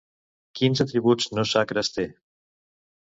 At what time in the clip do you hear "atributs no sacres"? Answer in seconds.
0.85-1.93